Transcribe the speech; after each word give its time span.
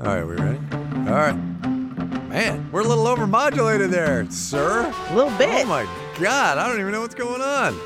All 0.00 0.06
right, 0.06 0.26
we 0.26 0.34
ready? 0.34 0.58
All 0.72 1.14
right. 1.14 1.34
Man, 2.30 2.72
we're 2.72 2.80
a 2.80 2.88
little 2.88 3.04
overmodulated 3.04 3.90
there, 3.90 4.28
sir. 4.30 4.90
A 5.10 5.14
little 5.14 5.36
bit. 5.36 5.50
Oh 5.50 5.66
my 5.66 5.86
God, 6.18 6.56
I 6.56 6.66
don't 6.66 6.80
even 6.80 6.90
know 6.92 7.02
what's 7.02 7.14
going 7.14 7.42
on. 7.42 7.78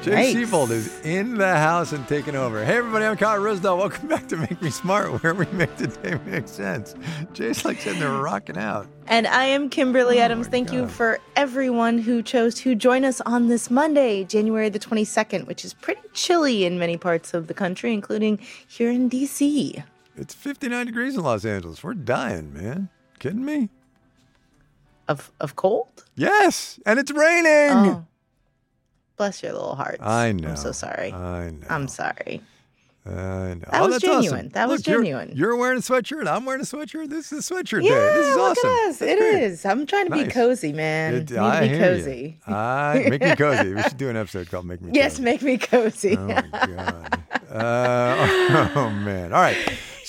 Jay 0.00 0.32
Yikes. 0.32 0.32
Siebold 0.32 0.70
is 0.70 1.04
in 1.04 1.36
the 1.36 1.54
house 1.54 1.92
and 1.92 2.08
taking 2.08 2.36
over. 2.36 2.64
Hey, 2.64 2.78
everybody, 2.78 3.04
I'm 3.04 3.18
Kai 3.18 3.36
Ryssdal. 3.36 3.76
Welcome 3.76 4.08
back 4.08 4.28
to 4.28 4.38
Make 4.38 4.62
Me 4.62 4.70
Smart, 4.70 5.22
where 5.22 5.34
we 5.34 5.44
make 5.52 5.76
today 5.76 6.18
make 6.24 6.48
sense. 6.48 6.94
Jay's 7.34 7.66
like 7.66 7.82
sitting 7.82 8.00
there 8.00 8.12
rocking 8.12 8.56
out. 8.56 8.86
And 9.06 9.26
I 9.26 9.44
am 9.44 9.68
Kimberly 9.68 10.20
Oh 10.20 10.22
Adams. 10.22 10.48
Thank 10.48 10.72
you 10.72 10.88
for 10.88 11.18
everyone 11.34 11.98
who 11.98 12.22
chose 12.22 12.54
to 12.60 12.74
join 12.74 13.04
us 13.04 13.20
on 13.26 13.48
this 13.48 13.70
Monday, 13.70 14.24
January 14.24 14.70
the 14.70 14.78
22nd, 14.78 15.46
which 15.46 15.66
is 15.66 15.74
pretty 15.74 16.00
chilly 16.14 16.64
in 16.64 16.78
many 16.78 16.96
parts 16.96 17.34
of 17.34 17.46
the 17.46 17.54
country, 17.54 17.92
including 17.92 18.38
here 18.66 18.90
in 18.90 19.10
DC. 19.10 19.84
It's 20.16 20.34
59 20.34 20.86
degrees 20.86 21.14
in 21.16 21.22
Los 21.22 21.44
Angeles. 21.44 21.82
We're 21.84 21.94
dying, 21.94 22.52
man. 22.52 22.88
Kidding 23.18 23.44
me? 23.44 23.68
Of 25.08 25.30
of 25.40 25.54
cold? 25.56 26.04
Yes, 26.16 26.80
and 26.84 26.98
it's 26.98 27.12
raining. 27.12 27.46
Oh. 27.94 28.06
Bless 29.16 29.42
your 29.42 29.52
little 29.52 29.74
hearts. 29.76 29.98
I 30.02 30.32
know. 30.32 30.48
I'm 30.48 30.56
so 30.56 30.72
sorry. 30.72 31.12
I 31.12 31.50
know. 31.50 31.66
I'm 31.70 31.86
sorry. 31.88 32.42
I 33.06 33.10
know. 33.10 33.54
That 33.54 33.68
oh, 33.74 33.86
was 33.86 33.90
that's 33.94 34.02
genuine. 34.04 34.38
Awesome. 34.40 34.48
That 34.50 34.68
was 34.68 34.80
Look, 34.80 34.86
you're- 34.88 35.04
genuine. 35.04 35.32
You're, 35.36 35.54
wearing 35.56 35.78
a 35.78 35.80
sweatshirt. 35.80 36.26
I'm 36.26 36.44
wearing 36.44 36.60
a 36.60 36.64
sweatshirt. 36.64 37.08
This 37.08 37.30
is 37.30 37.48
a 37.48 37.54
sweatshirt 37.54 37.84
Yeah, 37.84 37.90
day. 37.90 38.14
This 38.16 38.26
is 38.26 38.36
look 38.36 38.50
awesome. 38.58 38.70
at 38.70 38.88
us. 38.88 39.02
It 39.02 39.18
is. 39.20 39.64
I'm 39.64 39.86
trying 39.86 40.10
to 40.10 40.12
be 40.12 40.24
cozy, 40.24 40.72
man. 40.72 41.14
It- 41.14 41.30
Need 41.30 41.38
I 41.38 41.68
to 41.68 41.72
be 41.72 41.78
cozy. 41.78 42.38
You. 42.48 42.54
I, 42.54 43.06
make 43.08 43.22
me 43.22 43.36
cozy. 43.36 43.74
We 43.74 43.82
should 43.84 43.96
do 43.96 44.08
an 44.08 44.16
episode 44.16 44.50
called 44.50 44.66
"Make 44.66 44.82
Me 44.82 44.90
Yes, 44.94 45.12
Cozy." 45.12 45.22
make 45.22 45.42
me 45.42 45.56
cozy. 45.56 46.16
Oh 46.16 46.26
my 46.26 46.42
god. 46.50 47.22
Uh, 47.48 48.70
oh 48.74 48.90
man. 48.90 49.32
All 49.32 49.40
right. 49.40 49.56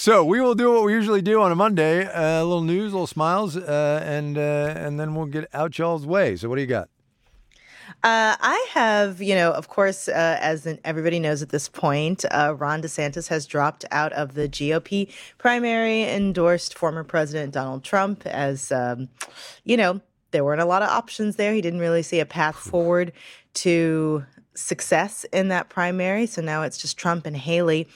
So 0.08 0.24
we 0.24 0.40
will 0.40 0.56
do 0.56 0.72
what 0.72 0.86
we 0.86 0.94
usually 0.94 1.22
do 1.22 1.42
on 1.42 1.52
a 1.52 1.56
Monday: 1.56 2.06
uh, 2.06 2.42
a 2.42 2.46
little 2.46 2.62
news, 2.62 2.94
a 2.94 2.96
little 2.96 3.08
smiles, 3.08 3.58
uh, 3.58 4.02
and 4.06 4.38
uh, 4.38 4.74
and 4.78 4.98
then 4.98 5.14
we'll 5.16 5.26
get 5.26 5.50
out 5.54 5.78
y'all's 5.78 6.06
way. 6.06 6.38
So 6.38 6.48
what 6.48 6.56
do 6.56 6.62
you 6.62 6.68
got? 6.68 6.88
Uh, 8.06 8.40
I 8.40 8.68
have, 8.72 9.22
you 9.22 9.36
know, 9.36 9.52
of 9.52 9.68
course, 9.68 10.08
uh, 10.08 10.38
as 10.40 10.66
everybody 10.86 11.20
knows 11.20 11.42
at 11.42 11.50
this 11.50 11.68
point, 11.68 12.24
uh, 12.32 12.56
Ron 12.58 12.82
DeSantis 12.82 13.28
has 13.28 13.46
dropped 13.46 13.84
out 13.92 14.14
of 14.14 14.34
the 14.34 14.48
GOP 14.48 15.12
primary, 15.40 16.04
endorsed 16.04 16.78
former 16.78 17.04
President 17.04 17.54
Donald 17.54 17.84
Trump 17.84 18.26
as, 18.26 18.72
um, 18.72 19.10
you 19.66 19.76
know, 19.76 20.00
there 20.32 20.46
weren't 20.46 20.62
a 20.62 20.66
lot 20.66 20.84
of 20.84 20.88
options 20.88 21.36
there. 21.36 21.54
He 21.54 21.60
didn't 21.60 21.82
really 21.82 22.02
see 22.02 22.22
a 22.22 22.26
path 22.26 22.56
forward 22.56 23.12
to 23.56 24.26
success 24.56 25.26
in 25.34 25.50
that 25.50 25.68
primary. 25.68 26.28
So 26.28 26.42
now 26.42 26.62
it's 26.62 26.78
just 26.78 26.98
Trump 26.98 27.26
and 27.26 27.36
Haley. 27.36 27.90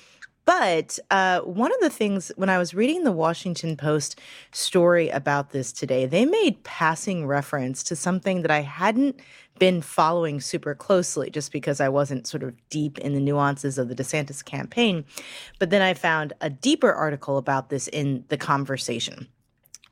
But 0.46 0.98
uh, 1.10 1.42
one 1.42 1.72
of 1.72 1.80
the 1.82 1.90
things, 1.90 2.32
when 2.36 2.50
I 2.50 2.58
was 2.58 2.74
reading 2.74 3.04
the 3.04 3.12
Washington 3.12 3.78
Post 3.78 4.20
story 4.52 5.10
about 5.10 5.52
this 5.52 5.72
today, 5.72 6.06
they 6.06 6.26
made 6.26 6.64
passing 6.64 7.28
reference 7.28 7.84
to 7.84 7.96
something 7.96 8.42
that 8.42 8.52
I 8.52 8.62
hadn't 8.62 9.20
been 9.60 9.82
following 9.82 10.42
super 10.42 10.74
closely 10.74 11.30
just 11.30 11.52
because 11.52 11.80
I 11.80 11.90
wasn't 11.90 12.26
sort 12.26 12.42
of 12.42 12.56
deep 12.70 12.98
in 12.98 13.14
the 13.14 13.20
nuances 13.20 13.78
of 13.78 13.90
the 13.90 13.96
DeSantis 13.96 14.44
campaign. 14.44 15.06
But 15.60 15.70
then 15.70 15.84
I 15.84 15.94
found 15.94 16.34
a 16.42 16.50
deeper 16.50 16.92
article 16.92 17.38
about 17.38 17.70
this 17.70 17.88
in 17.88 18.26
the 18.30 18.38
conversation. 18.38 19.28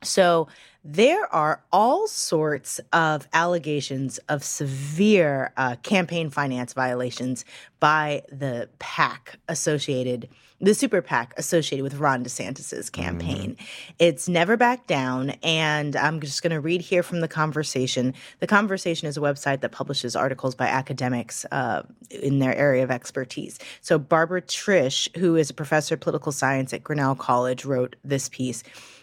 So 0.02 0.48
there 0.82 1.32
are 1.34 1.62
all 1.72 2.06
sorts 2.08 2.80
of 2.92 3.28
allegations 3.32 4.18
of 4.28 4.42
severe 4.42 5.52
uh, 5.56 5.76
campaign 5.82 6.30
finance 6.30 6.72
violations 6.72 7.44
by 7.80 8.22
the 8.30 8.68
PAC 8.78 9.38
associated, 9.48 10.28
the 10.60 10.74
super 10.74 11.00
PAC 11.00 11.32
associated 11.36 11.82
with 11.82 11.94
Ron 11.94 12.22
DeSantis's 12.22 12.90
campaign. 12.90 13.56
It's 13.98 14.28
never 14.28 14.56
back 14.56 14.86
down, 14.86 15.30
and 15.42 15.96
I'm 15.96 16.20
just 16.20 16.42
going 16.42 16.52
to 16.52 16.60
read 16.60 16.82
here 16.82 17.02
from 17.02 17.20
the 17.20 17.28
conversation. 17.28 18.14
The 18.40 18.46
conversation 18.46 19.08
is 19.08 19.16
a 19.16 19.20
website 19.20 19.62
that 19.62 19.72
publishes 19.72 20.14
articles 20.14 20.54
by 20.54 20.66
academics 20.66 21.46
uh, 21.46 21.84
in 22.10 22.40
their 22.40 22.54
area 22.54 22.84
of 22.84 22.90
expertise. 22.90 23.58
So 23.80 23.98
Barbara 23.98 24.42
Trish, 24.42 25.14
who 25.16 25.36
is 25.36 25.48
a 25.48 25.54
professor 25.54 25.94
of 25.94 26.00
political 26.00 26.32
science 26.32 26.74
at 26.74 26.84
Grinnell 26.84 27.14
College, 27.14 27.64
wrote 27.64 27.96
this 28.04 28.28
piece. 28.28 28.62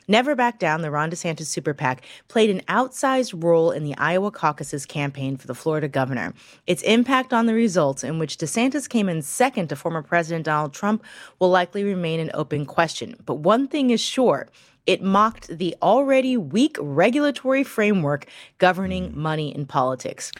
Never 0.09 0.35
Back 0.35 0.57
Down, 0.57 0.83
the 0.83 0.91
Ron 0.91 1.11
DeSantis 1.11 1.47
super 1.47 1.73
PAC, 1.73 2.01
played 2.29 2.49
an 2.49 2.61
outsized 2.69 3.43
role 3.43 3.71
in 3.71 3.83
the 3.83 3.95
Iowa 3.97 4.31
caucus's 4.31 4.85
campaign 4.85 5.35
for 5.35 5.47
the 5.47 5.55
Florida 5.55 5.89
governor. 5.89 6.33
Its 6.65 6.81
impact 6.83 7.33
on 7.33 7.45
the 7.45 7.53
results, 7.53 8.05
in 8.05 8.17
which 8.17 8.37
DeSantis 8.37 8.87
came 8.87 9.09
in 9.09 9.21
second 9.21 9.67
to 9.67 9.75
former 9.75 10.01
President 10.01 10.45
Donald 10.45 10.73
Trump, 10.73 11.03
will 11.39 11.46
likely 11.49 11.83
remain 11.83 12.19
an 12.19 12.31
open 12.33 12.65
question. 12.65 13.15
But 13.25 13.35
one 13.35 13.67
thing 13.67 13.89
is 13.89 14.01
sure. 14.01 14.47
It 14.85 15.01
mocked 15.01 15.49
the 15.49 15.75
already 15.81 16.37
weak 16.37 16.77
regulatory 16.79 17.63
framework 17.63 18.25
governing 18.57 19.11
hmm. 19.11 19.21
money 19.21 19.53
in 19.53 19.65
politics. 19.65 20.31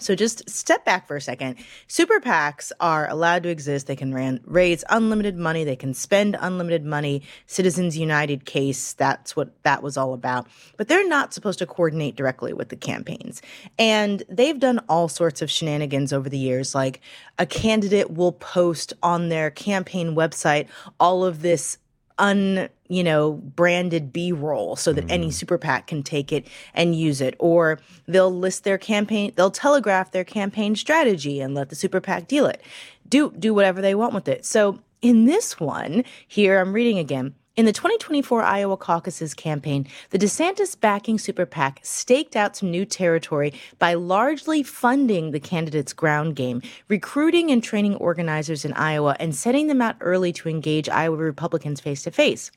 So 0.00 0.16
just 0.16 0.48
step 0.50 0.84
back 0.84 1.06
for 1.06 1.14
a 1.14 1.20
second. 1.20 1.56
Super 1.86 2.18
PACs 2.18 2.72
are 2.80 3.08
allowed 3.08 3.44
to 3.44 3.48
exist. 3.48 3.86
They 3.86 3.94
can 3.94 4.12
ran, 4.12 4.40
raise 4.44 4.82
unlimited 4.90 5.36
money. 5.36 5.62
They 5.62 5.76
can 5.76 5.94
spend 5.94 6.36
unlimited 6.40 6.84
money. 6.84 7.22
Citizens 7.46 7.96
United 7.96 8.44
case, 8.44 8.92
that's 8.94 9.36
what 9.36 9.50
that 9.62 9.84
was 9.84 9.96
all 9.96 10.12
about. 10.12 10.48
But 10.76 10.88
they're 10.88 11.06
not 11.06 11.32
supposed 11.32 11.60
to 11.60 11.66
coordinate 11.66 12.16
directly 12.16 12.52
with 12.52 12.70
the 12.70 12.76
campaigns. 12.76 13.40
And 13.78 14.24
they've 14.28 14.58
done 14.58 14.80
all 14.88 15.08
sorts 15.08 15.42
of 15.42 15.50
shenanigans 15.50 16.12
over 16.12 16.28
the 16.28 16.38
years. 16.38 16.74
Like 16.74 17.00
a 17.38 17.46
candidate 17.46 18.10
will 18.10 18.32
post 18.32 18.94
on 19.00 19.28
their 19.28 19.50
campaign 19.50 20.16
website 20.16 20.66
all 20.98 21.24
of 21.24 21.42
this 21.42 21.78
un 22.18 22.68
you 22.88 23.02
know 23.02 23.32
branded 23.32 24.12
b-roll 24.12 24.76
so 24.76 24.92
that 24.92 25.10
any 25.10 25.28
mm. 25.28 25.32
super 25.32 25.58
pac 25.58 25.86
can 25.88 26.02
take 26.02 26.32
it 26.32 26.46
and 26.74 26.94
use 26.94 27.20
it. 27.20 27.34
Or 27.38 27.78
they'll 28.06 28.34
list 28.34 28.64
their 28.64 28.78
campaign 28.78 29.32
they'll 29.36 29.50
telegraph 29.50 30.10
their 30.10 30.24
campaign 30.24 30.76
strategy 30.76 31.40
and 31.40 31.54
let 31.54 31.68
the 31.70 31.76
super 31.76 32.00
pac 32.00 32.28
deal 32.28 32.46
it. 32.46 32.62
Do 33.08 33.32
do 33.38 33.54
whatever 33.54 33.80
they 33.80 33.94
want 33.94 34.14
with 34.14 34.28
it. 34.28 34.44
So 34.44 34.80
in 35.04 35.26
this 35.26 35.60
one 35.60 36.02
here 36.26 36.58
i'm 36.58 36.72
reading 36.72 36.98
again 36.98 37.34
in 37.56 37.66
the 37.66 37.72
2024 37.72 38.42
Iowa 38.42 38.76
caucuses 38.76 39.32
campaign, 39.32 39.86
the 40.10 40.18
DeSantis 40.18 40.78
backing 40.78 41.18
super 41.18 41.46
PAC 41.46 41.80
staked 41.82 42.34
out 42.34 42.56
some 42.56 42.70
new 42.70 42.84
territory 42.84 43.52
by 43.78 43.94
largely 43.94 44.64
funding 44.64 45.30
the 45.30 45.38
candidate's 45.38 45.92
ground 45.92 46.34
game, 46.34 46.62
recruiting 46.88 47.52
and 47.52 47.62
training 47.62 47.94
organizers 47.96 48.64
in 48.64 48.72
Iowa, 48.72 49.16
and 49.20 49.36
setting 49.36 49.68
them 49.68 49.80
out 49.80 49.96
early 50.00 50.32
to 50.32 50.48
engage 50.48 50.88
Iowa 50.88 51.16
Republicans 51.16 51.80
face 51.80 52.02
to 52.02 52.10
face. 52.10 52.50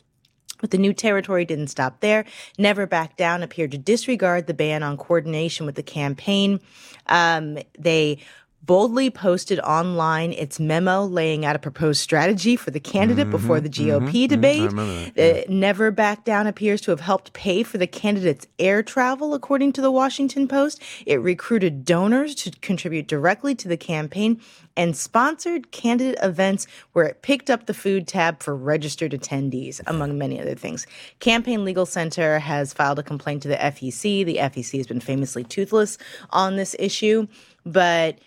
But 0.59 0.72
the 0.72 0.80
new 0.80 0.94
territory 0.94 1.46
didn't 1.46 1.68
stop 1.68 2.00
there. 2.00 2.25
Never 2.58 2.88
Back 2.88 3.16
Down 3.16 3.44
appeared 3.44 3.72
to 3.72 3.78
disregard 3.78 4.47
the 4.47 4.56
ban 4.56 4.81
on 4.81 4.97
coordination 4.97 5.68
with 5.68 5.75
the 5.75 5.84
campaign. 5.84 6.59
Um, 7.06 7.59
they 7.78 8.18
boldly 8.62 9.09
posted 9.09 9.59
online 9.62 10.34
its 10.34 10.59
memo 10.59 11.06
laying 11.06 11.45
out 11.45 11.56
a 11.56 11.59
proposed 11.59 12.01
strategy 12.01 12.57
for 12.57 12.69
the 12.69 12.79
candidate 12.79 13.29
before 13.29 13.62
the 13.62 13.69
GOP 13.69 14.28
debate. 14.28 14.73
Uh, 15.18 15.41
Never 15.47 15.90
Back 15.90 16.25
Down 16.25 16.47
appears 16.47 16.81
to 16.81 16.91
have 16.91 17.00
helped 17.00 17.31
pay 17.31 17.63
for 17.63 17.78
the 17.78 17.88
candidate's 17.88 18.46
air 18.59 18.84
travel, 18.84 19.34
according 19.34 19.72
to 19.73 19.81
the 19.81 19.91
Washington 19.91 20.47
Post. 20.47 20.81
It 21.06 21.22
recruited 21.22 21.85
donors 21.85 22.35
to 22.35 22.51
contribute 22.59 23.07
directly 23.07 23.56
to 23.56 23.69
the 23.69 23.78
campaign 23.78 24.41
and 24.75 24.96
sponsored 24.96 25.72
candidate 25.72 26.19
events 26.22 26.67
where 26.91 27.06
it 27.06 27.22
picked 27.22 27.50
up 27.50 27.66
the 27.66 27.73
food 27.73 28.07
tab 28.07 28.44
for 28.44 28.56
registered 28.56 29.13
attendees, 29.13 29.79
among 29.88 30.17
many 30.17 30.41
other 30.41 30.56
things. 30.56 30.85
Campaign 31.19 31.63
Legal 31.63 31.85
Center 31.85 32.38
has 32.40 32.73
filed 32.73 33.00
a 33.00 33.03
complaint 33.03 33.44
to 33.44 33.47
the 33.47 33.56
FEC. 33.56 34.25
The 34.25 34.38
FEC 34.38 34.78
has 34.78 34.88
been 34.88 35.00
famously 35.00 35.46
toothless 35.46 35.97
on 36.31 36.57
this 36.57 36.75
issue, 36.78 37.28
but 37.66 38.19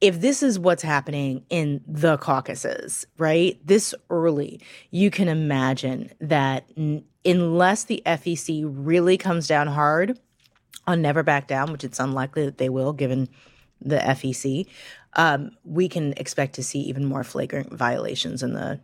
if 0.00 0.20
this 0.20 0.42
is 0.42 0.58
what's 0.58 0.82
happening 0.82 1.44
in 1.50 1.82
the 1.86 2.16
caucuses, 2.16 3.06
right, 3.18 3.58
this 3.64 3.94
early, 4.08 4.60
you 4.90 5.10
can 5.10 5.28
imagine 5.28 6.10
that 6.20 6.64
n- 6.76 7.04
unless 7.24 7.84
the 7.84 8.02
FEC 8.06 8.64
really 8.66 9.18
comes 9.18 9.46
down 9.46 9.66
hard 9.66 10.18
on 10.86 11.02
Never 11.02 11.22
Back 11.22 11.46
Down, 11.46 11.70
which 11.70 11.84
it's 11.84 12.00
unlikely 12.00 12.46
that 12.46 12.58
they 12.58 12.68
will 12.68 12.92
given 12.92 13.28
the 13.80 13.98
FEC, 13.98 14.66
um, 15.14 15.50
we 15.64 15.88
can 15.88 16.12
expect 16.16 16.54
to 16.54 16.62
see 16.62 16.80
even 16.80 17.04
more 17.04 17.24
flagrant 17.24 17.72
violations 17.72 18.42
in 18.42 18.54
the, 18.54 18.80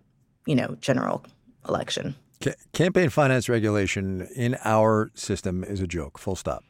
you 0.46 0.54
know, 0.54 0.76
general 0.80 1.24
election. 1.68 2.14
Ca- 2.42 2.54
campaign 2.72 3.08
finance 3.08 3.48
regulation 3.48 4.28
in 4.34 4.56
our 4.64 5.10
system 5.14 5.64
is 5.64 5.80
a 5.80 5.86
joke. 5.86 6.18
Full 6.18 6.36
stop. 6.36 6.62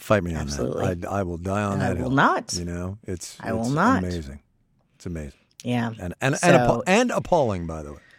Fight 0.00 0.24
me 0.24 0.34
on 0.34 0.40
Absolutely. 0.42 0.94
that. 0.94 1.08
I, 1.10 1.20
I 1.20 1.22
will 1.22 1.36
die 1.36 1.62
on 1.62 1.74
And 1.74 1.82
I 1.82 1.88
that 1.88 1.96
will 1.98 2.08
hill. 2.08 2.10
not. 2.10 2.54
You 2.54 2.64
know, 2.64 2.98
it's 3.04 3.36
I 3.40 3.52
will 3.52 3.68
not. 3.68 4.02
amazing. 4.02 4.40
It's 4.96 5.06
amazing 5.06 5.38
Yeah. 5.62 5.88
and 5.88 6.00
and 6.00 6.14
and, 6.22 6.36
So- 6.36 6.48
appa- 6.48 6.82
and 6.86 7.10
appalling, 7.10 7.66
by 7.66 7.82
the 7.82 7.92
way. 7.92 8.00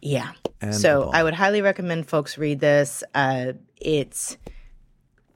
Yeah. 0.00 0.30
And 0.60 0.74
so 0.74 1.00
appalling. 1.02 1.14
I 1.16 1.22
would 1.24 1.34
highly 1.34 1.60
recommend 1.60 2.08
folks 2.08 2.38
read 2.38 2.60
this. 2.60 3.02
Uh, 3.14 3.52
it's 3.76 4.36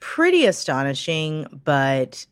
pretty 0.01 0.47
astonishing, 0.47 1.47
but 1.65 2.27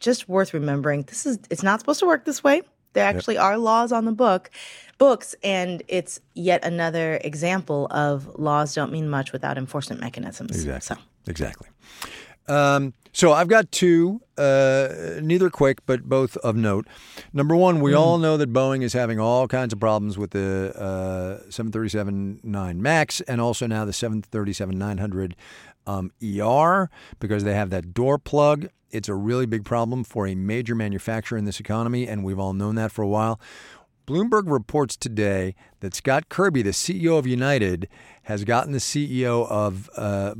just 0.00 0.28
worth 0.28 0.54
remembering. 0.54 1.02
This 1.02 1.26
is 1.26 1.38
it's 1.50 1.62
not 1.62 1.80
supposed 1.80 2.00
to 2.00 2.06
work 2.06 2.24
this 2.24 2.42
way. 2.44 2.62
There 2.92 3.04
actually 3.04 3.38
are 3.38 3.56
laws 3.58 3.90
on 3.90 4.04
the 4.04 4.12
book, 4.12 4.50
books, 4.98 5.34
and 5.42 5.82
it's 5.88 6.20
yet 6.34 6.64
another 6.64 7.18
example 7.24 7.86
of 7.90 8.28
laws 8.38 8.74
don't 8.74 8.92
mean 8.92 9.08
much 9.08 9.32
without 9.32 9.56
enforcement 9.58 10.00
mechanisms. 10.00 10.50
Exactly. 10.54 10.96
So. 10.96 11.02
Exactly. 11.26 11.68
Um, 12.48 12.94
so 13.12 13.32
I've 13.32 13.48
got 13.48 13.70
two, 13.70 14.22
uh, 14.38 14.88
neither 15.20 15.50
quick, 15.50 15.84
but 15.84 16.04
both 16.04 16.36
of 16.38 16.56
note. 16.56 16.86
Number 17.32 17.54
one, 17.54 17.80
we 17.80 17.92
all 17.92 18.16
know 18.18 18.36
that 18.38 18.52
Boeing 18.52 18.82
is 18.82 18.94
having 18.94 19.20
all 19.20 19.46
kinds 19.46 19.72
of 19.72 19.80
problems 19.80 20.16
with 20.16 20.30
the 20.30 20.72
uh, 20.74 21.46
737-9 21.50 22.76
MAX 22.76 23.20
and 23.22 23.40
also 23.40 23.66
now 23.66 23.84
the 23.84 23.92
737-900 23.92 25.34
um, 25.86 26.10
ER 26.22 26.90
because 27.20 27.44
they 27.44 27.54
have 27.54 27.70
that 27.70 27.92
door 27.92 28.18
plug. 28.18 28.68
It's 28.90 29.08
a 29.08 29.14
really 29.14 29.46
big 29.46 29.64
problem 29.64 30.04
for 30.04 30.26
a 30.26 30.34
major 30.34 30.74
manufacturer 30.74 31.38
in 31.38 31.44
this 31.44 31.60
economy, 31.60 32.08
and 32.08 32.24
we've 32.24 32.38
all 32.38 32.52
known 32.54 32.76
that 32.76 32.92
for 32.92 33.02
a 33.02 33.08
while. 33.08 33.38
Bloomberg 34.06 34.50
reports 34.50 34.96
today 34.96 35.54
that 35.80 35.94
Scott 35.94 36.28
Kirby, 36.28 36.62
the 36.62 36.70
CEO 36.70 37.18
of 37.18 37.26
United, 37.26 37.88
has 38.24 38.44
gotten 38.44 38.72
the 38.72 38.78
CEO 38.78 39.48
of 39.48 39.88
uh, 39.96 40.34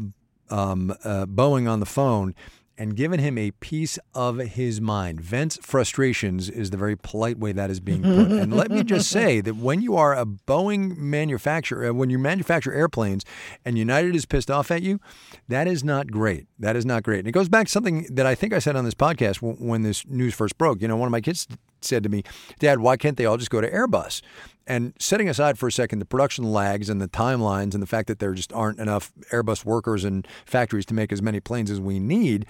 um, 0.51 0.91
uh, 1.05 1.27
Boeing 1.27 1.71
on 1.71 1.81
the 1.81 1.87
phone 1.87 2.35
and 2.79 2.97
given 2.97 3.21
him 3.21 3.37
a 3.37 3.51
piece 3.53 3.99
of 4.15 4.39
his 4.39 4.81
mind. 4.81 5.21
Vents 5.21 5.59
frustrations 5.63 6.49
is 6.49 6.71
the 6.71 6.77
very 6.77 6.97
polite 6.97 7.39
way 7.39 7.53
that 7.53 7.71
is 7.71 7.81
being 7.81 8.03
put. 8.03 8.33
and 8.33 8.55
let 8.55 8.71
me 8.71 8.83
just 8.83 9.11
say 9.19 9.41
that 9.41 9.57
when 9.57 9.83
you 9.83 9.97
are 9.97 10.17
a 10.17 10.25
Boeing 10.25 10.97
manufacturer, 10.97 11.91
uh, 11.91 11.93
when 11.93 12.11
you 12.11 12.19
manufacture 12.19 12.73
airplanes 12.73 13.25
and 13.65 13.79
United 13.79 14.17
is 14.17 14.25
pissed 14.25 14.51
off 14.51 14.71
at 14.71 14.83
you, 14.83 15.01
that 15.49 15.69
is 15.69 15.85
not 15.85 16.11
great. 16.11 16.47
That 16.59 16.75
is 16.75 16.87
not 16.87 17.03
great. 17.03 17.21
And 17.21 17.29
it 17.29 17.33
goes 17.33 17.49
back 17.49 17.67
to 17.67 17.73
something 17.73 18.07
that 18.11 18.27
I 18.27 18.35
think 18.35 18.53
I 18.53 18.59
said 18.59 18.75
on 18.75 18.85
this 18.85 18.95
podcast 18.95 19.43
when, 19.43 19.57
when 19.57 19.83
this 19.83 20.07
news 20.07 20.35
first 20.35 20.57
broke. 20.59 20.81
You 20.81 20.89
know, 20.89 20.97
one 20.97 21.07
of 21.07 21.13
my 21.13 21.21
kids 21.21 21.47
said 21.85 22.03
to 22.03 22.09
me, 22.09 22.23
Dad, 22.59 22.81
why 22.81 22.97
can't 22.97 23.17
they 23.17 23.27
all 23.27 23.37
just 23.37 23.51
go 23.51 23.61
to 23.61 23.71
Airbus? 23.71 24.23
And 24.67 24.95
setting 24.99 25.29
aside 25.29 25.59
for 25.59 25.67
a 25.67 25.73
second 25.73 25.99
the 25.99 26.05
production 26.05 26.45
lags 26.45 26.89
and 26.89 27.01
the 27.01 27.09
timelines 27.09 27.75
and 27.75 27.83
the 27.83 27.87
fact 27.87 28.09
that 28.09 28.19
there 28.19 28.33
just 28.33 28.53
aren't 28.53 28.79
enough 28.79 29.13
Airbus 29.31 29.65
workers 29.65 30.05
and 30.05 30.27
factories 30.47 30.87
to 30.87 30.95
make 30.95 31.13
as 31.13 31.21
many 31.21 31.41
planes 31.41 31.71
as 31.71 31.81
we 31.81 31.99
need, 31.99 32.47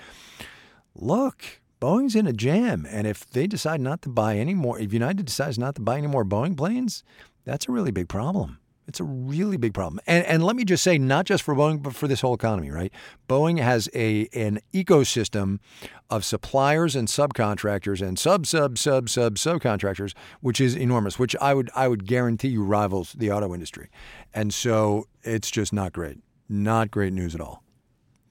look, 0.94 1.60
Boeing's 1.80 2.14
in 2.14 2.26
a 2.26 2.32
jam. 2.32 2.86
And 2.88 3.06
if 3.06 3.28
they 3.28 3.46
decide 3.46 3.80
not 3.80 4.02
to 4.02 4.08
buy 4.08 4.36
any 4.36 4.54
more, 4.54 4.78
if 4.78 4.92
United 4.92 5.26
decides 5.26 5.58
not 5.58 5.74
to 5.76 5.80
buy 5.80 5.98
any 5.98 6.06
more 6.06 6.24
Boeing 6.24 6.56
planes, 6.56 7.02
that's 7.44 7.68
a 7.68 7.72
really 7.72 7.90
big 7.90 8.08
problem. 8.08 8.58
It's 8.86 9.00
a 9.00 9.04
really 9.04 9.56
big 9.56 9.74
problem. 9.74 10.00
And, 10.06 10.24
and 10.26 10.44
let 10.44 10.56
me 10.56 10.64
just 10.64 10.82
say, 10.82 10.98
not 10.98 11.24
just 11.24 11.42
for 11.42 11.54
Boeing, 11.54 11.82
but 11.82 11.94
for 11.94 12.08
this 12.08 12.20
whole 12.20 12.34
economy, 12.34 12.70
right? 12.70 12.92
Boeing 13.28 13.60
has 13.60 13.88
a 13.94 14.28
an 14.34 14.60
ecosystem 14.74 15.60
of 16.10 16.24
suppliers 16.24 16.96
and 16.96 17.08
subcontractors 17.08 18.06
and 18.06 18.18
sub, 18.18 18.46
sub, 18.46 18.76
sub, 18.76 19.08
sub, 19.08 19.36
subcontractors, 19.36 20.14
which 20.40 20.60
is 20.60 20.74
enormous, 20.74 21.18
which 21.18 21.36
I 21.40 21.54
would 21.54 21.70
I 21.74 21.88
would 21.88 22.06
guarantee 22.06 22.48
you 22.48 22.64
rivals 22.64 23.12
the 23.12 23.30
auto 23.30 23.54
industry. 23.54 23.88
And 24.34 24.52
so 24.52 25.06
it's 25.22 25.50
just 25.50 25.72
not 25.72 25.92
great. 25.92 26.18
Not 26.48 26.90
great 26.90 27.12
news 27.12 27.34
at 27.34 27.40
all. 27.40 27.62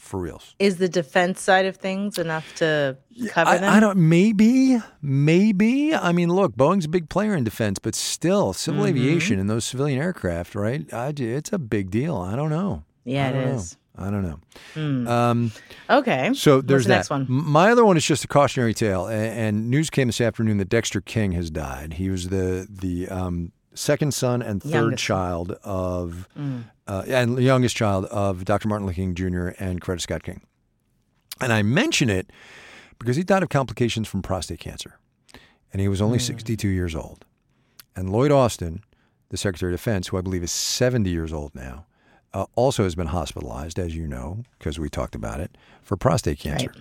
For 0.02 0.20
reals. 0.20 0.56
Is 0.60 0.76
the 0.78 0.90
defense 0.90 1.40
side 1.40 1.66
of 1.66 1.78
things 1.78 2.18
enough 2.18 2.54
to 2.56 2.98
cover 3.30 3.52
I, 3.52 3.58
them? 3.60 3.74
I 3.74 3.80
don't. 3.80 4.10
Maybe, 4.10 4.78
maybe. 5.02 5.94
I 5.96 6.12
mean, 6.12 6.30
look, 6.30 6.56
Boeing's 6.58 6.86
a 6.86 6.90
big 6.90 7.08
player 7.08 7.34
in 7.36 7.44
defense, 7.44 7.80
but 7.80 7.96
still, 7.96 8.52
civil 8.52 8.82
Mm-hmm. 8.84 8.90
aviation 8.98 9.40
and 9.40 9.50
those 9.50 9.64
civilian 9.64 10.02
aircraft, 10.02 10.54
right? 10.56 10.92
I, 10.94 11.14
it's 11.18 11.54
a 11.54 11.60
big 11.60 11.92
deal. 11.92 12.18
I 12.18 12.36
don't 12.36 12.50
know. 12.50 12.84
yeah, 13.06 13.28
I 13.28 13.30
it 13.30 13.34
don't 13.34 13.46
know. 13.46 13.56
is. 13.56 13.78
I 13.98 14.10
don't 14.10 14.24
know. 14.24 15.12
Um, 15.12 15.52
Okay. 15.90 16.32
so 16.34 16.62
there's 16.62 16.80
What's 16.80 16.86
the 16.86 16.90
that. 16.90 16.96
next 16.96 17.10
one? 17.10 17.26
My 17.30 17.72
other 17.72 17.86
one 17.86 17.96
is 17.96 18.06
just 18.06 18.24
a 18.24 18.28
cautionary 18.28 18.74
tale, 18.74 19.06
and, 19.08 19.70
news 19.70 19.90
came 19.90 20.08
this 20.08 20.20
afternoon 20.22 20.58
that 20.58 20.70
Dexter 20.70 21.00
King 21.02 21.34
has 21.34 21.52
died. 21.52 21.94
He 21.94 22.10
was 22.10 22.30
the 22.30 22.68
the 22.70 23.08
um, 23.10 23.52
second 23.74 24.14
son 24.14 24.42
and 24.42 24.62
third 24.62 24.72
Youngest. 24.72 25.04
child 25.04 25.52
of, 25.64 26.28
uh, 26.88 27.04
and 27.08 27.38
the 27.38 27.44
youngest 27.44 27.76
child 27.76 28.06
of 28.06 28.46
Dr. 28.46 28.68
Martin 28.68 28.86
Luther 28.88 28.96
King 28.96 29.16
Jr. 29.16 29.50
and 29.60 29.82
Coretta 29.82 30.02
Scott 30.02 30.24
King. 30.24 30.42
And 31.40 31.52
I 31.52 31.62
mention 31.64 32.10
it 32.10 32.30
because 33.00 33.16
he 33.16 33.24
died 33.24 33.44
of 33.44 33.50
complications 33.50 34.08
from 34.08 34.22
prostate 34.22 34.60
cancer, 34.60 35.00
and 35.72 35.82
he 35.82 35.88
was 35.88 36.02
only 36.02 36.20
62 36.20 36.68
years 36.68 36.94
old. 36.96 37.26
And 37.96 38.10
Lloyd 38.12 38.32
Austin, 38.32 38.84
the 39.30 39.38
Secretary 39.38 39.74
of 39.74 39.80
Defense, 39.80 40.08
who 40.10 40.18
I 40.18 40.22
believe 40.22 40.44
is 40.44 40.52
70 40.52 41.10
years 41.10 41.34
old 41.34 41.56
now, 41.56 41.86
uh, 42.34 42.46
also 42.56 42.84
has 42.84 42.96
been 42.96 43.08
hospitalized, 43.08 43.80
as 43.80 43.96
you 43.96 44.08
know, 44.08 44.44
because 44.58 44.80
we 44.80 44.90
talked 44.90 45.16
about 45.16 45.40
it, 45.40 45.58
for 45.82 45.98
prostate 45.98 46.40
cancer. 46.40 46.74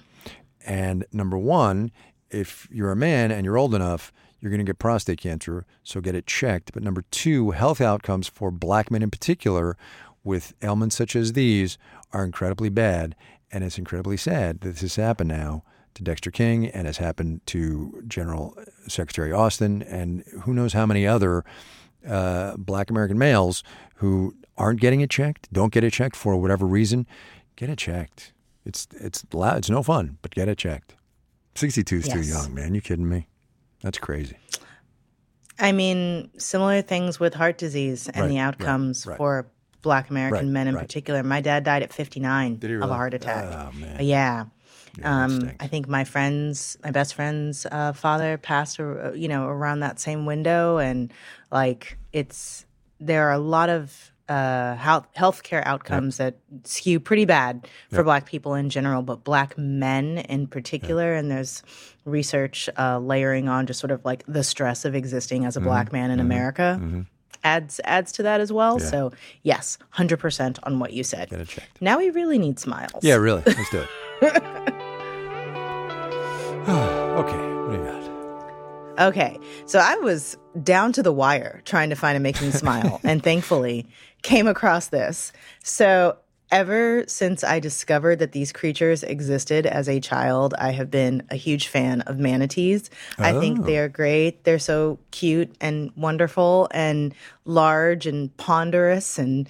And 0.65 1.05
number 1.13 1.39
one, 1.39 1.91
if 2.31 2.69
you're 2.71 2.93
a 2.93 2.97
man 2.97 3.31
and 3.33 3.45
you're 3.45 3.59
old 3.59 3.75
enough, 3.75 4.13
you're 4.41 4.51
going 4.51 4.59
to 4.59 4.65
get 4.65 4.79
prostate 4.79 5.21
cancer, 5.21 5.67
so 5.83 6.01
get 6.01 6.15
it 6.15 6.27
checked. 6.27 6.73
But 6.73 6.83
number 6.83 7.05
two, 7.11 7.51
health 7.51 7.81
outcomes 7.81 8.29
for 8.29 8.51
black 8.51 8.91
men 8.91 9.03
in 9.03 9.11
particular 9.11 9.77
with 10.25 10.55
ailments 10.63 10.97
such 10.97 11.17
as 11.17 11.33
these 11.33 11.79
are 12.13 12.25
incredibly 12.25 12.69
bad. 12.69 13.15
And 13.53 13.65
it's 13.65 13.79
incredibly 13.79 14.17
sad 14.17 14.61
that 14.61 14.71
this 14.71 14.81
has 14.81 14.97
happened 14.97 15.29
now 15.29 15.65
to 15.95 16.03
Dexter 16.03 16.31
King 16.31 16.67
and 16.69 16.87
has 16.87 16.99
happened 16.99 17.41
to 17.47 18.03
General 18.07 18.57
Secretary 18.87 19.33
Austin 19.33 19.83
and 19.83 20.25
who 20.43 20.55
knows 20.55 20.73
how 20.73 20.87
many 20.87 21.07
other 21.07 21.45
uh, 22.09 22.57
black 22.57 22.91
American 22.91 23.19
males 23.19 23.63
who 23.97 24.35
aren't 24.57 24.81
getting 24.81 25.01
it 25.01 25.11
checked, 25.11 25.53
don't 25.53 25.73
get 25.73 25.85
it 25.85 25.93
checked 25.93 26.17
for 26.17 26.37
whatever 26.37 26.67
reason. 26.67 27.07
Get 27.57 27.71
it 27.71 27.79
checked. 27.79 28.33
It's 28.65 28.87
it's 28.93 29.25
loud. 29.33 29.59
It's 29.59 29.71
no 29.71 29.83
fun, 29.83 30.19
but 30.23 30.31
get 30.31 30.49
it 30.49 30.59
checked. 30.59 30.95
62 31.55 31.97
is 31.97 32.09
too 32.09 32.23
young, 32.23 32.55
man. 32.55 32.75
You 32.75 32.81
kidding 32.81 33.09
me? 33.09 33.27
That's 33.83 33.99
crazy. 33.99 34.37
I 35.59 35.73
mean, 35.73 36.31
similar 36.39 36.83
things 36.83 37.21
with 37.21 37.35
heart 37.35 37.59
disease 37.59 38.09
and 38.09 38.23
Right, 38.23 38.29
the 38.29 38.39
outcomes 38.39 39.07
right. 39.07 39.17
for 39.17 39.47
Black 39.83 40.11
American 40.11 40.47
Right, 40.49 40.53
men 40.53 40.69
in 40.69 40.75
right. 40.75 40.83
particular. 40.83 41.23
My 41.23 41.41
dad 41.41 41.65
died 41.65 41.83
at 41.83 41.93
59 41.93 42.57
Did 42.57 42.71
he 42.71 42.77
of 42.77 42.83
a 42.83 42.95
heart 42.95 43.15
attack. 43.15 43.45
Oh, 43.45 43.79
man. 43.79 43.97
Yeah. 44.01 44.47
Yeah, 44.99 45.25
Um. 45.25 45.53
I 45.61 45.69
think 45.69 45.87
my 45.89 46.03
friend's, 46.05 46.77
my 46.83 46.91
best 46.91 47.15
friend's 47.15 47.65
uh, 47.71 47.93
father 47.93 48.37
passed, 48.39 48.81
uh, 48.81 49.13
you 49.13 49.29
know, 49.29 49.47
around 49.47 49.81
that 49.81 50.01
same 50.01 50.27
window, 50.27 50.79
and 50.79 51.13
like 51.53 51.97
it's 52.13 52.67
there 52.99 53.29
are 53.29 53.33
a 53.33 53.39
lot 53.39 53.71
of 53.71 54.13
uh, 54.31 54.77
health 54.77 55.07
healthcare 55.17 55.63
outcomes 55.67 56.19
that 56.19 56.37
skew 56.65 57.01
pretty 57.01 57.25
bad 57.25 57.67
for 57.91 58.05
Black 58.05 58.27
people 58.27 58.55
in 58.55 58.71
general, 58.71 59.03
but 59.03 59.25
Black 59.25 59.59
men 59.59 60.19
in 60.19 60.47
particular. 60.47 61.15
And 61.15 61.31
there's 61.31 61.63
research 62.05 62.69
uh, 62.79 62.99
layering 63.01 63.49
on 63.49 63.67
just 63.67 63.81
sort 63.81 63.91
of 63.91 64.05
like 64.05 64.23
the 64.29 64.45
stress 64.45 64.85
of 64.85 64.95
existing 64.95 65.45
as 65.45 65.57
a 65.57 65.61
Mm-hmm. 65.61 65.69
Black 65.69 65.93
man 65.93 66.11
in 66.11 66.21
America. 66.21 67.05
Adds 67.43 67.81
adds 67.85 68.13
to 68.13 68.23
that 68.23 68.41
as 68.41 68.53
well. 68.53 68.79
So 68.79 69.13
yes, 69.43 69.79
hundred 69.91 70.19
percent 70.19 70.59
on 70.63 70.79
what 70.79 70.93
you 70.93 71.03
said. 71.03 71.31
Get 71.31 71.41
it 71.41 71.49
checked. 71.49 71.83
Now 71.83 71.99
we 71.99 72.11
really 72.11 72.39
need 72.39 72.59
smiles. 72.59 73.03
Yeah, 73.03 73.17
really. 73.17 73.43
Let's 73.47 73.71
do 73.71 73.81
it. 73.81 73.89
okay, 76.71 77.39
what 77.65 77.73
do 77.73 77.79
you 77.79 77.85
got? 77.85 78.10
Okay, 79.01 79.39
so 79.65 79.79
I 79.79 79.97
was 79.97 80.37
down 80.63 80.93
to 80.93 81.03
the 81.03 81.13
wire 81.13 81.63
trying 81.65 81.89
to 81.89 81.97
find 81.97 82.17
a 82.19 82.21
make 82.21 82.41
me 82.43 82.51
smile, 82.51 83.01
and 83.05 83.23
thankfully 83.23 83.87
came 84.23 84.47
across 84.47 84.89
this. 84.89 85.33
So, 85.65 86.19
ever 86.53 87.05
since 87.07 87.43
I 87.43 87.61
discovered 87.61 88.19
that 88.19 88.33
these 88.33 88.53
creatures 88.53 89.03
existed 89.03 89.65
as 89.67 89.89
a 89.89 90.01
child, 90.01 90.53
I 90.59 90.73
have 90.73 90.91
been 90.91 91.23
a 91.31 91.37
huge 91.37 91.69
fan 91.69 92.03
of 92.03 92.19
manatees. 92.19 92.91
I 93.19 93.39
think 93.39 93.61
oh. 93.61 93.63
they 93.63 93.79
are 93.79 93.89
great. 93.89 94.45
They're 94.45 94.59
so 94.59 94.99
cute 95.13 95.55
and 95.61 95.93
wonderful 95.97 96.69
and 96.73 97.15
large 97.45 98.07
and 98.07 98.37
ponderous 98.37 99.19
and 99.19 99.49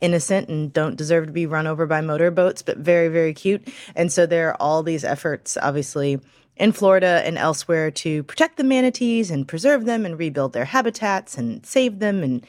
innocent 0.00 0.50
and 0.50 0.72
don't 0.72 0.96
deserve 0.96 1.26
to 1.26 1.32
be 1.32 1.46
run 1.46 1.66
over 1.66 1.86
by 1.86 2.02
motorboats, 2.02 2.62
but 2.62 2.76
very, 2.76 3.08
very 3.08 3.32
cute. 3.32 3.66
And 3.96 4.12
so 4.12 4.26
there 4.26 4.50
are 4.50 4.56
all 4.60 4.82
these 4.82 5.02
efforts, 5.02 5.56
obviously, 5.60 6.20
in 6.56 6.72
Florida 6.72 7.22
and 7.24 7.36
elsewhere 7.36 7.90
to 7.90 8.22
protect 8.24 8.56
the 8.56 8.64
manatees 8.64 9.30
and 9.30 9.48
preserve 9.48 9.84
them 9.84 10.06
and 10.06 10.18
rebuild 10.18 10.52
their 10.52 10.64
habitats 10.64 11.36
and 11.36 11.64
save 11.66 11.98
them 11.98 12.22
and 12.22 12.46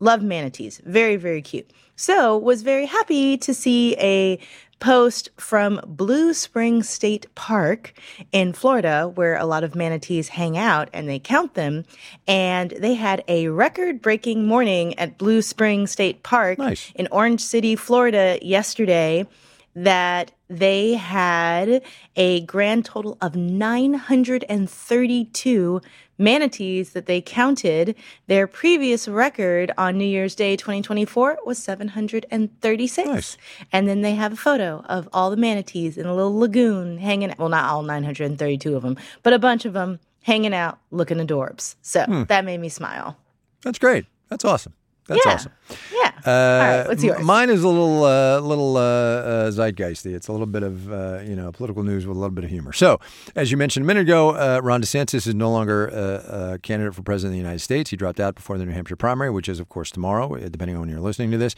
love 0.00 0.22
manatees. 0.22 0.80
Very, 0.84 1.16
very 1.16 1.42
cute. 1.42 1.70
So 1.96 2.36
was 2.36 2.62
very 2.62 2.86
happy 2.86 3.36
to 3.38 3.54
see 3.54 3.94
a 3.98 4.38
post 4.80 5.30
from 5.38 5.80
Blue 5.86 6.34
Spring 6.34 6.82
State 6.82 7.32
Park 7.34 7.94
in 8.32 8.52
Florida 8.52 9.10
where 9.14 9.36
a 9.36 9.46
lot 9.46 9.64
of 9.64 9.74
manatees 9.74 10.28
hang 10.28 10.58
out 10.58 10.90
and 10.92 11.08
they 11.08 11.18
count 11.18 11.54
them 11.54 11.84
and 12.26 12.70
they 12.72 12.94
had 12.94 13.24
a 13.28 13.48
record 13.48 14.02
breaking 14.02 14.46
morning 14.46 14.98
at 14.98 15.16
Blue 15.16 15.40
Spring 15.40 15.86
State 15.86 16.22
Park 16.22 16.58
Nice. 16.58 16.92
in 16.96 17.08
Orange 17.12 17.40
City, 17.40 17.76
Florida 17.76 18.38
yesterday 18.42 19.26
that 19.74 20.32
they 20.48 20.94
had 20.94 21.82
a 22.16 22.42
grand 22.42 22.84
total 22.84 23.16
of 23.20 23.34
932 23.34 25.80
manatees 26.18 26.90
that 26.90 27.06
they 27.06 27.20
counted. 27.20 27.94
Their 28.26 28.46
previous 28.46 29.08
record 29.08 29.72
on 29.76 29.98
New 29.98 30.04
Year's 30.04 30.34
Day 30.34 30.56
2024 30.56 31.38
was 31.44 31.58
736. 31.58 33.08
Nice. 33.08 33.36
And 33.72 33.88
then 33.88 34.02
they 34.02 34.14
have 34.14 34.32
a 34.32 34.36
photo 34.36 34.84
of 34.88 35.08
all 35.12 35.30
the 35.30 35.36
manatees 35.36 35.96
in 35.98 36.06
a 36.06 36.14
little 36.14 36.36
lagoon 36.38 36.98
hanging 36.98 37.30
out. 37.30 37.38
well 37.38 37.48
not 37.48 37.68
all 37.70 37.82
932 37.82 38.76
of 38.76 38.82
them, 38.82 38.96
but 39.22 39.32
a 39.32 39.38
bunch 39.38 39.64
of 39.64 39.72
them 39.72 39.98
hanging 40.22 40.54
out, 40.54 40.78
looking 40.90 41.18
adorbs. 41.18 41.74
So 41.82 42.04
Hmm. 42.04 42.22
that 42.24 42.44
made 42.44 42.60
me 42.60 42.68
smile. 42.68 43.16
That's 43.62 43.78
great. 43.78 44.06
That's 44.28 44.44
awesome. 44.44 44.74
That's 45.06 45.24
yeah. 45.26 45.32
awesome. 45.32 45.52
Yeah. 45.92 46.10
Uh, 46.26 46.30
All 46.30 46.58
right, 46.78 46.88
what's 46.88 47.02
m- 47.02 47.08
yours? 47.08 47.22
Mine 47.22 47.50
is 47.50 47.62
a 47.62 47.68
little, 47.68 48.04
uh, 48.04 48.40
little 48.40 48.76
uh, 48.78 48.80
uh, 48.80 49.50
zeitgeisty. 49.50 50.14
It's 50.14 50.28
a 50.28 50.32
little 50.32 50.46
bit 50.46 50.62
of, 50.62 50.90
uh, 50.90 51.20
you 51.22 51.36
know, 51.36 51.52
political 51.52 51.82
news 51.82 52.06
with 52.06 52.16
a 52.16 52.20
little 52.20 52.34
bit 52.34 52.44
of 52.44 52.50
humor. 52.50 52.72
So, 52.72 52.98
as 53.36 53.50
you 53.50 53.58
mentioned 53.58 53.84
a 53.84 53.86
minute 53.86 54.02
ago, 54.02 54.30
uh, 54.30 54.60
Ron 54.62 54.80
DeSantis 54.80 55.26
is 55.26 55.34
no 55.34 55.50
longer 55.50 55.90
uh, 55.92 56.54
a 56.54 56.58
candidate 56.58 56.94
for 56.94 57.02
president 57.02 57.32
of 57.32 57.34
the 57.34 57.42
United 57.42 57.60
States. 57.60 57.90
He 57.90 57.96
dropped 57.96 58.20
out 58.20 58.34
before 58.34 58.56
the 58.56 58.64
New 58.64 58.72
Hampshire 58.72 58.96
primary, 58.96 59.30
which 59.30 59.48
is, 59.48 59.60
of 59.60 59.68
course, 59.68 59.90
tomorrow, 59.90 60.34
uh, 60.34 60.48
depending 60.48 60.76
on 60.76 60.80
when 60.80 60.88
you're 60.88 61.00
listening 61.00 61.30
to 61.32 61.38
this. 61.38 61.54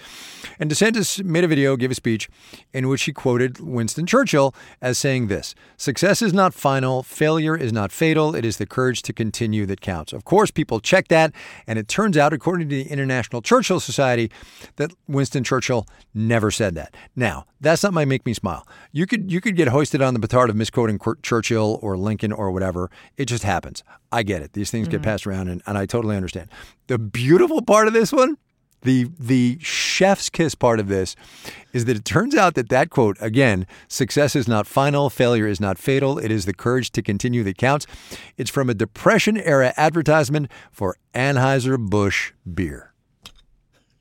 And 0.58 0.68
DeSantis 0.68 1.22
made 1.22 1.44
a 1.44 1.48
video, 1.48 1.76
gave 1.76 1.92
a 1.92 1.94
speech 1.94 2.28
in 2.72 2.88
which 2.88 3.04
he 3.04 3.12
quoted 3.12 3.60
Winston 3.60 4.06
Churchill 4.06 4.52
as 4.82 4.98
saying 4.98 5.28
this: 5.28 5.54
"Success 5.76 6.22
is 6.22 6.32
not 6.32 6.54
final. 6.54 7.04
Failure 7.04 7.56
is 7.56 7.72
not 7.72 7.92
fatal. 7.92 8.34
It 8.34 8.44
is 8.44 8.56
the 8.56 8.66
courage 8.66 9.02
to 9.02 9.12
continue 9.12 9.64
that 9.66 9.80
counts." 9.80 10.12
Of 10.12 10.24
course, 10.24 10.50
people 10.50 10.80
check 10.80 11.06
that, 11.08 11.32
and 11.68 11.78
it 11.78 11.86
turns 11.86 12.16
out, 12.16 12.32
according 12.32 12.68
to 12.68 12.74
the 12.74 12.90
International 12.90 13.35
Churchill 13.42 13.80
Society, 13.80 14.30
that 14.76 14.92
Winston 15.08 15.44
Churchill 15.44 15.86
never 16.14 16.50
said 16.50 16.74
that. 16.74 16.94
Now, 17.14 17.46
that's 17.60 17.82
not 17.82 17.92
my 17.92 18.04
make 18.04 18.26
me 18.26 18.34
smile. 18.34 18.66
You 18.92 19.06
could 19.06 19.30
you 19.30 19.40
could 19.40 19.56
get 19.56 19.68
hoisted 19.68 20.02
on 20.02 20.14
the 20.14 20.20
petard 20.20 20.50
of 20.50 20.56
misquoting 20.56 20.98
Churchill 21.22 21.78
or 21.82 21.96
Lincoln 21.96 22.32
or 22.32 22.50
whatever. 22.50 22.90
It 23.16 23.26
just 23.26 23.44
happens. 23.44 23.82
I 24.12 24.22
get 24.22 24.42
it. 24.42 24.52
These 24.52 24.70
things 24.70 24.88
get 24.88 24.98
mm-hmm. 24.98 25.04
passed 25.04 25.26
around, 25.26 25.48
and, 25.48 25.62
and 25.66 25.76
I 25.76 25.86
totally 25.86 26.16
understand. 26.16 26.48
The 26.86 26.98
beautiful 26.98 27.62
part 27.62 27.88
of 27.88 27.92
this 27.92 28.12
one, 28.12 28.36
the 28.82 29.08
the 29.18 29.58
chef's 29.60 30.30
kiss 30.30 30.54
part 30.54 30.80
of 30.80 30.88
this, 30.88 31.16
is 31.72 31.84
that 31.86 31.96
it 31.96 32.04
turns 32.04 32.34
out 32.34 32.54
that 32.54 32.68
that 32.68 32.90
quote 32.90 33.16
again, 33.20 33.66
"Success 33.88 34.36
is 34.36 34.46
not 34.46 34.66
final, 34.66 35.10
failure 35.10 35.46
is 35.46 35.60
not 35.60 35.78
fatal. 35.78 36.18
It 36.18 36.30
is 36.30 36.46
the 36.46 36.54
courage 36.54 36.90
to 36.92 37.02
continue 37.02 37.42
that 37.44 37.58
counts." 37.58 37.86
It's 38.36 38.50
from 38.50 38.70
a 38.70 38.74
Depression 38.74 39.36
era 39.36 39.74
advertisement 39.76 40.50
for 40.70 40.96
Anheuser 41.14 41.78
Busch 41.78 42.32
beer. 42.54 42.85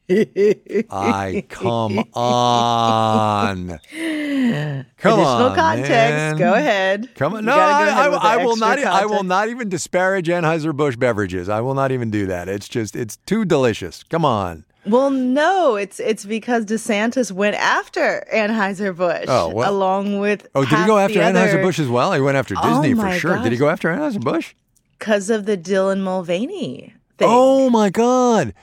I 0.09 1.43
come 1.49 1.99
on. 2.13 3.67
Come 4.97 5.19
Additional 5.19 5.49
on, 5.49 5.55
context. 5.55 5.89
man. 5.91 6.37
Go 6.37 6.53
ahead. 6.53 7.09
Come 7.15 7.33
on. 7.33 7.39
You 7.39 7.45
No, 7.47 7.53
I, 7.55 7.81
ahead 7.87 8.13
I, 8.13 8.33
I 8.33 8.37
will 8.45 8.55
not. 8.57 8.79
e- 8.79 8.83
I 8.83 9.05
will 9.05 9.23
not 9.23 9.49
even 9.49 9.69
disparage 9.69 10.27
Anheuser 10.27 10.75
Busch 10.75 10.95
beverages. 10.95 11.49
I 11.49 11.61
will 11.61 11.73
not 11.73 11.91
even 11.91 12.11
do 12.11 12.25
that. 12.27 12.47
It's 12.49 12.67
just 12.67 12.95
it's 12.95 13.17
too 13.25 13.45
delicious. 13.45 14.03
Come 14.03 14.25
on. 14.25 14.63
Well, 14.85 15.09
no, 15.09 15.75
it's 15.75 15.99
it's 15.99 16.25
because 16.25 16.65
DeSantis 16.65 17.31
went 17.31 17.55
after 17.55 18.23
Anheuser 18.31 18.95
Busch 18.95 19.25
Oh, 19.27 19.49
well. 19.49 19.71
along 19.71 20.19
with 20.19 20.47
Oh, 20.53 20.63
did 20.65 20.77
he 20.77 20.85
go 20.85 20.99
after 20.99 21.19
Anheuser 21.19 21.61
Busch 21.63 21.79
as 21.79 21.87
well? 21.87 22.13
He 22.13 22.21
went 22.21 22.37
after 22.37 22.53
Oh 22.61 22.81
Disney 22.81 22.93
for 22.93 23.01
my 23.07 23.17
sure. 23.17 23.37
Did 23.41 23.51
he 23.51 23.57
go 23.57 23.69
after 23.69 23.89
Anheuser 23.91 24.21
Busch? 24.21 24.53
because 24.99 25.29
of 25.29 25.45
the 25.45 25.57
Dylan 25.57 26.01
Mulvaney 26.01 26.93
thing? 27.17 27.27
Oh 27.29 27.69
my 27.71 27.89
God. 27.89 28.53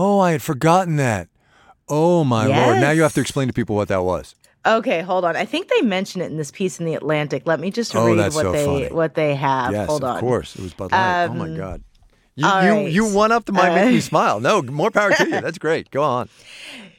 Oh, 0.00 0.20
I 0.20 0.30
had 0.32 0.42
forgotten 0.42 0.96
that. 0.96 1.28
Oh 1.88 2.22
my 2.24 2.46
lord. 2.46 2.80
Now 2.80 2.90
you 2.90 3.02
have 3.02 3.14
to 3.14 3.20
explain 3.20 3.48
to 3.48 3.52
people 3.54 3.74
what 3.76 3.88
that 3.88 4.02
was. 4.04 4.34
Okay, 4.66 5.00
hold 5.00 5.24
on. 5.24 5.34
I 5.36 5.44
think 5.44 5.68
they 5.68 5.80
mention 5.82 6.20
it 6.20 6.26
in 6.30 6.36
this 6.36 6.50
piece 6.50 6.78
in 6.78 6.84
the 6.86 6.94
Atlantic. 6.94 7.42
Let 7.46 7.58
me 7.58 7.70
just 7.70 7.94
Oh, 7.96 8.06
read 8.06 8.18
what 8.18 8.32
so 8.32 8.52
they 8.52 8.64
funny. 8.64 8.88
what 8.88 9.14
they 9.14 9.34
have. 9.34 9.72
yes, 9.72 9.88
hold 9.88 10.04
of 10.04 10.20
course. 10.20 10.54
It 10.56 10.62
was 10.62 10.74
Bud 10.74 10.92
Light. 10.92 11.24
oh 11.30 11.34
my 11.34 11.46
Um, 11.46 11.56
God. 11.56 11.82
You 12.36 12.46
you 12.46 12.52
right. 12.52 12.92
you 12.92 13.04
one 13.06 13.32
up 13.32 13.46
to 13.46 13.52
my 13.52 13.74
make 13.74 13.90
me 13.90 13.98
Uh, 13.98 14.02
smile. 14.02 14.38
No, 14.40 14.62
more 14.62 14.90
power 14.90 15.10
to 15.12 15.24
you. 15.24 15.40
That's 15.40 15.58
great. 15.58 15.90
Go 15.90 16.02
on. 16.02 16.28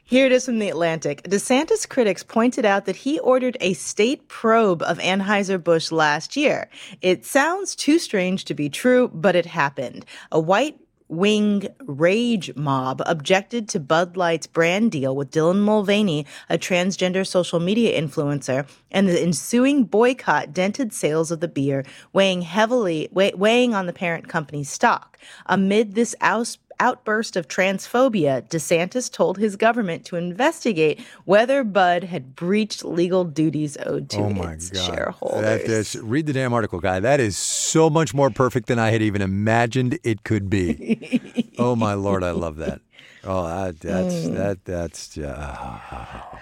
Here 0.04 0.26
it 0.26 0.32
is 0.32 0.46
from 0.46 0.58
the 0.58 0.70
Atlantic. 0.70 1.22
DeSantis 1.24 1.88
critics 1.88 2.24
pointed 2.24 2.66
out 2.66 2.86
that 2.86 2.96
he 2.96 3.20
ordered 3.20 3.56
a 3.62 3.74
state 3.74 4.28
probe 4.28 4.82
of 4.82 4.98
Anheuser-Busch 4.98 5.92
last 5.92 6.36
year. 6.36 6.68
It 7.02 7.26
sounds 7.28 7.76
too 7.76 8.00
strange 8.00 8.44
to 8.46 8.56
be 8.56 8.70
true, 8.70 9.10
but 9.14 9.36
it 9.36 9.46
happened. 9.46 10.06
A 10.32 10.40
white 10.40 10.78
wing 11.10 11.68
rage 11.80 12.56
mob 12.56 13.02
objected 13.06 13.68
to 13.70 13.80
Bud 13.80 14.16
Light's 14.16 14.48
brand 14.48 14.92
deal 14.92 15.16
with 15.16 15.32
Dylan 15.32 15.60
Mulvaney, 15.60 16.26
a 16.50 16.58
transgender 16.58 17.26
social 17.26 17.60
media 17.60 18.00
influencer, 18.00 18.68
and 18.92 19.10
the 19.10 19.22
ensuing 19.22 19.84
boycott 19.84 20.54
dented 20.54 20.94
sales 20.94 21.32
of 21.32 21.40
the 21.40 21.48
beer, 21.48 21.84
weighing 22.14 22.44
heavily 22.44 23.10
weighing 23.12 23.74
on 23.74 23.88
the 23.88 23.94
parent 23.94 24.30
company's 24.30 24.70
stock. 24.70 25.18
Amid 25.48 25.96
this 25.96 26.16
aus- 26.22 26.60
outburst 26.80 27.36
of 27.36 27.48
transphobia, 27.48 28.42
DeSantis 28.50 29.12
told 29.12 29.38
his 29.38 29.56
government 29.56 30.06
to 30.06 30.16
investigate 30.16 31.00
whether 31.26 31.64
Bud 31.64 32.06
had 32.06 32.36
breached 32.36 32.84
legal 32.86 33.24
duties 33.26 33.78
owed 33.86 34.10
to 34.12 34.18
Oh 34.18 34.30
my 34.30 34.54
its 34.54 34.70
God. 34.70 34.94
shareholders. 34.96 35.42
That 35.42 35.62
is, 35.62 35.96
read 36.02 36.26
the 36.26 36.34
damn 36.34 36.54
article, 36.54 36.80
guy. 36.80 37.00
That 37.00 37.20
is 37.20 37.38
so 37.38 37.90
much 37.90 38.14
more 38.14 38.30
perfect 38.30 38.68
than 38.68 38.80
I 38.80 38.92
had 38.92 39.02
even 39.02 39.22
imagined 39.22 40.00
it 40.04 40.24
could 40.24 40.50
be. 40.50 41.52
oh 41.60 41.76
my 41.76 41.94
lord, 41.94 42.24
I 42.24 42.32
love 42.32 42.58
that. 42.58 42.82
Oh, 43.24 43.46
that, 43.48 43.80
that's 43.82 44.14
Mm. 44.16 44.36
that 44.38 44.64
that's 44.66 45.18
uh, 45.18 46.38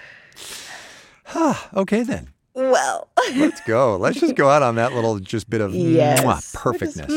okay 1.74 2.02
then. 2.02 2.28
well, 2.54 3.08
Let's 3.36 3.60
go. 3.62 3.96
Let's 3.96 4.20
just 4.20 4.36
go 4.36 4.48
out 4.48 4.62
on 4.62 4.76
that 4.76 4.92
little 4.92 5.18
just 5.18 5.50
bit 5.50 5.60
of 5.60 5.74
yes. 5.74 6.20
mwah, 6.22 6.54
perfectness. 6.54 7.12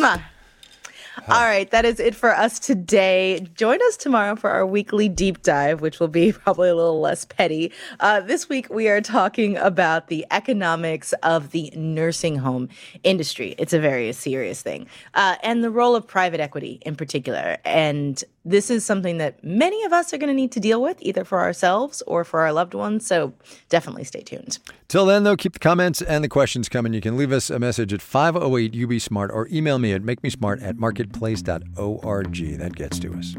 Mwah. 1.19 1.35
All 1.35 1.43
right, 1.43 1.69
that 1.71 1.83
is 1.83 1.99
it 1.99 2.15
for 2.15 2.33
us 2.33 2.57
today. 2.57 3.45
Join 3.55 3.79
us 3.87 3.97
tomorrow 3.97 4.35
for 4.37 4.49
our 4.49 4.65
weekly 4.65 5.09
deep 5.09 5.41
dive, 5.41 5.81
which 5.81 5.99
will 5.99 6.07
be 6.07 6.31
probably 6.31 6.69
a 6.69 6.75
little 6.75 7.01
less 7.01 7.25
petty. 7.25 7.73
Uh, 7.99 8.21
this 8.21 8.47
week, 8.47 8.69
we 8.69 8.87
are 8.87 9.01
talking 9.01 9.57
about 9.57 10.07
the 10.07 10.25
economics 10.31 11.11
of 11.23 11.51
the 11.51 11.69
nursing 11.75 12.37
home 12.37 12.69
industry. 13.03 13.55
It's 13.57 13.73
a 13.73 13.79
very 13.79 14.13
serious 14.13 14.61
thing, 14.61 14.87
uh, 15.13 15.35
and 15.43 15.63
the 15.63 15.69
role 15.69 15.95
of 15.95 16.07
private 16.07 16.39
equity 16.39 16.79
in 16.85 16.95
particular. 16.95 17.57
And 17.65 18.23
this 18.43 18.71
is 18.71 18.83
something 18.83 19.17
that 19.19 19.43
many 19.43 19.83
of 19.83 19.93
us 19.93 20.13
are 20.13 20.17
going 20.17 20.29
to 20.29 20.33
need 20.33 20.51
to 20.53 20.59
deal 20.59 20.81
with, 20.81 20.97
either 21.01 21.23
for 21.23 21.39
ourselves 21.39 22.01
or 22.07 22.23
for 22.23 22.39
our 22.39 22.51
loved 22.51 22.73
ones. 22.73 23.05
So 23.05 23.33
definitely 23.69 24.03
stay 24.03 24.21
tuned. 24.21 24.57
Till 24.87 25.05
then, 25.05 25.23
though, 25.23 25.37
keep 25.37 25.53
the 25.53 25.59
comments 25.59 26.01
and 26.01 26.23
the 26.23 26.29
questions 26.29 26.67
coming. 26.67 26.93
You 26.93 27.01
can 27.01 27.17
leave 27.17 27.31
us 27.31 27.49
a 27.49 27.59
message 27.59 27.93
at 27.93 28.01
508 28.01 28.75
UB 28.75 28.99
Smart 28.99 29.29
or 29.31 29.47
email 29.49 29.77
me 29.77 29.93
at 29.93 30.01
makemesmart 30.01 30.63
at 30.63 30.77
marketplace.org. 31.11 32.57
That 32.59 32.75
gets 32.75 32.99
to 32.99 33.13
us. 33.13 33.35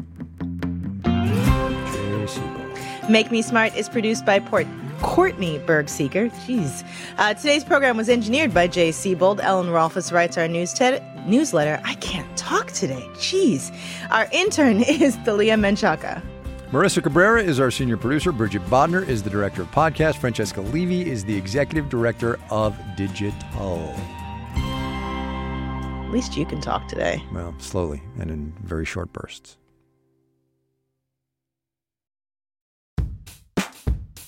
Make 3.09 3.31
Me 3.31 3.41
Smart 3.41 3.75
is 3.75 3.89
produced 3.89 4.25
by 4.25 4.39
Port 4.39 4.67
Courtney 5.01 5.59
Bergsieker. 5.59 6.31
Jeez. 6.45 6.87
Uh, 7.17 7.33
today's 7.33 7.63
program 7.63 7.97
was 7.97 8.07
engineered 8.07 8.53
by 8.53 8.67
Jay 8.67 8.91
Siebold. 8.91 9.41
Ellen 9.41 9.67
Rolfes 9.67 10.13
writes 10.13 10.37
our 10.37 10.47
news 10.47 10.73
te- 10.73 10.99
newsletter. 11.25 11.81
I 11.83 11.95
can't 11.95 12.37
talk 12.37 12.71
today. 12.71 13.05
Jeez. 13.15 13.75
Our 14.09 14.27
intern 14.31 14.81
is 14.87 15.17
Thalia 15.17 15.55
Menchaca. 15.55 16.21
Marissa 16.71 17.03
Cabrera 17.03 17.43
is 17.43 17.59
our 17.59 17.69
senior 17.69 17.97
producer. 17.97 18.31
Bridget 18.31 18.65
Bodner 18.67 19.07
is 19.07 19.21
the 19.21 19.29
director 19.29 19.61
of 19.63 19.71
podcast. 19.71 20.15
Francesca 20.15 20.61
Levy 20.61 21.07
is 21.07 21.23
the 21.25 21.35
executive 21.35 21.89
director 21.89 22.39
of 22.49 22.75
Digital. 22.95 23.93
At 26.13 26.17
least 26.17 26.37
you 26.37 26.45
can 26.45 26.61
talk 26.61 26.87
today. 26.87 27.23
Well, 27.33 27.55
slowly 27.57 28.03
and 28.19 28.29
in 28.29 28.53
very 28.61 28.85
short 28.85 29.11
bursts. 29.13 29.57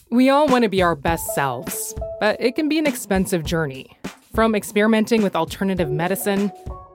We 0.10 0.30
all 0.30 0.48
want 0.48 0.64
to 0.64 0.70
be 0.70 0.82
our 0.82 0.96
best 0.96 1.36
selves, 1.36 1.94
but 2.20 2.42
it 2.42 2.56
can 2.56 2.70
be 2.70 2.80
an 2.80 2.88
expensive 2.88 3.44
journey. 3.44 3.96
From 4.34 4.56
experimenting 4.56 5.22
with 5.22 5.36
alternative 5.36 5.92
medicine 5.92 6.52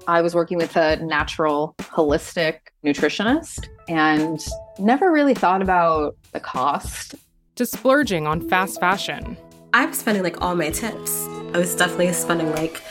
I 0.09 0.23
was 0.23 0.35
working 0.35 0.59
with 0.59 0.75
a 0.75 0.97
natural 0.97 1.76
holistic 1.78 2.56
nutritionist 2.85 3.68
and 3.88 4.44
never 4.80 5.12
really 5.12 5.35
thought 5.35 5.62
about 5.62 6.16
the 6.32 6.40
cost. 6.40 7.14
to 7.54 7.64
splurging 7.64 8.26
on 8.26 8.40
fast 8.49 8.80
fashion. 8.80 9.37
I'm 9.73 9.92
spending 9.92 10.25
like 10.25 10.42
all 10.42 10.56
my 10.56 10.70
tips. 10.70 11.28
I 11.54 11.59
was 11.59 11.76
definitely 11.76 12.12
spending 12.12 12.50
like 12.50 12.82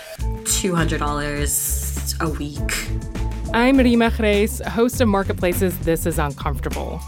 $200 0.49 2.21
a 2.21 2.29
week. 2.29 3.53
I'm 3.53 3.77
Reema 3.77 4.09
Khrais, 4.11 4.65
host 4.65 4.99
of 4.99 5.07
Marketplace's 5.07 5.77
This 5.79 6.05
Is 6.05 6.17
Uncomfortable. 6.17 6.99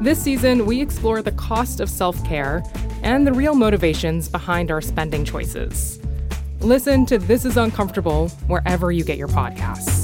This 0.00 0.20
season, 0.22 0.64
we 0.66 0.80
explore 0.80 1.20
the 1.22 1.32
cost 1.32 1.80
of 1.80 1.90
self 1.90 2.22
care 2.24 2.62
and 3.02 3.26
the 3.26 3.32
real 3.32 3.54
motivations 3.54 4.28
behind 4.28 4.70
our 4.70 4.80
spending 4.80 5.24
choices. 5.24 6.00
Listen 6.60 7.04
to 7.06 7.18
This 7.18 7.44
Is 7.44 7.56
Uncomfortable 7.56 8.30
wherever 8.46 8.90
you 8.90 9.04
get 9.04 9.18
your 9.18 9.28
podcasts. 9.28 9.95